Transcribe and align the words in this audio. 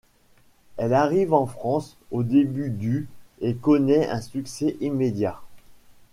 Elle 0.77 0.95
arrive 0.95 1.31
en 1.31 1.45
France 1.45 1.95
au 2.09 2.23
début 2.23 2.71
du 2.71 3.07
et 3.39 3.55
connaît 3.57 4.09
un 4.09 4.19
succès 4.19 4.75
immédiat. 4.81 5.39